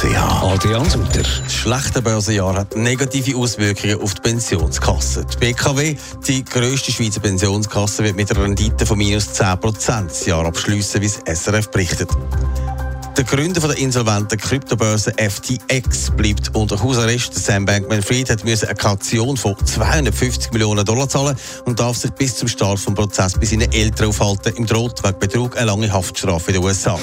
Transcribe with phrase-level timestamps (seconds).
[0.00, 1.22] Adrian Sutter.
[1.22, 5.24] Das schlechte Börsenjahr hat negative Auswirkungen auf die Pensionskasse.
[5.24, 10.46] Die BKW, die grösste Schweizer Pensionskasse, wird mit einer Rendite von minus 10% das Jahr
[10.46, 12.10] abschließen, wie das SRF berichtet.
[13.16, 17.34] Der Gründer der insolventen Kryptobörse FTX bleibt unter Hausarrest.
[17.34, 22.46] Sam Bankman-Fried hat eine Kaution von 250 Millionen Dollar zahlen und darf sich bis zum
[22.46, 24.54] Start des Prozesses bei seinen Eltern aufhalten.
[24.54, 26.96] Im Droht wegen Betrug eine lange Haftstrafe in den USA.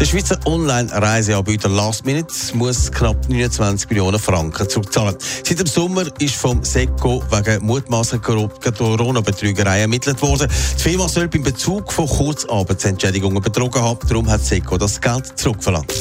[0.00, 5.14] Der Schweizer Online-Reiseanbieter Last Minute muss knapp 29 Millionen Franken zurückzahlen.
[5.44, 10.50] Seit dem Sommer ist vom SECO wegen mutmaßlicher Corona-Betrügerei ermittelt worden.
[10.78, 13.98] Die Firma soll beim Bezug von Kurzarbeitsentschädigungen betrogen haben.
[14.08, 15.92] Darum hat SECO das Geld zurückverlangt.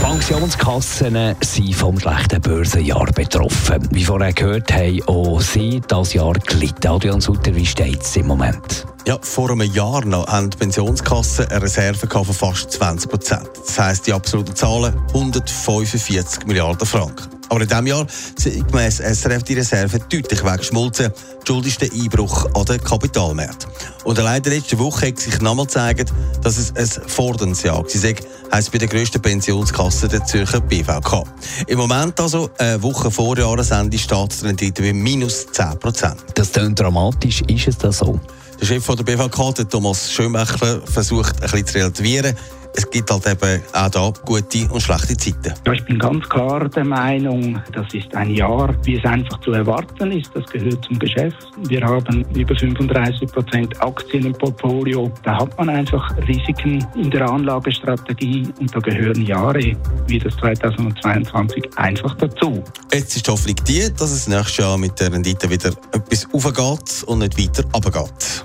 [0.00, 3.88] Pensionskassen sind vom schlechten Börsenjahr betroffen.
[3.90, 6.88] Wie vorher gehört, haben auch sie das Jahr gelitten.
[6.88, 8.86] Adrian Sutter, wie steht es im Moment?
[9.06, 13.50] Ja, vor einem Jahr noch haben die Pensionskassen eine Reserve von fast 20 Prozent.
[13.66, 17.28] Das heisst, die absoluten Zahlen 145 Milliarden Franken.
[17.50, 18.06] Aber in diesem Jahr
[18.36, 21.12] sind gemäss SRF die Reserve deutlich weggeschmolzen.
[21.46, 23.70] Schuld ist der Einbruch an den Kapitalmärkten.
[24.04, 27.82] Und allein in der letzten Woche hat sich nochmal gezeigt, dass es ein Forderndes Jahr
[27.82, 28.14] war,
[28.52, 31.24] heisst bei der grössten Pensionskasse der Zürcher BVK.
[31.66, 36.16] Im Moment also, eine Woche vor Jahresende, steht die Rendite bei minus 10 Prozent.
[36.34, 38.20] Das klingt dramatisch, ist es das so?
[38.60, 42.36] Der Chef der BVK, der Thomas Schönbächler, versucht ein bisschen zu relativieren
[42.76, 45.54] es gibt halt eben auch da gute und schlechte Zeiten.
[45.66, 49.52] Ja, ich bin ganz klar der Meinung, das ist ein Jahr, wie es einfach zu
[49.52, 50.30] erwarten ist.
[50.34, 51.36] Das gehört zum Geschäft.
[51.68, 55.10] Wir haben über 35 Prozent Aktien im Portfolio.
[55.22, 59.76] Da hat man einfach Risiken in der Anlagestrategie und da gehören Jahre
[60.08, 62.62] wie das 2022 einfach dazu.
[62.92, 67.04] Jetzt ist die Hoffnung die, dass es nächstes Jahr mit der Rendite wieder etwas aufgeht
[67.06, 68.44] und nicht weiter runtergeht.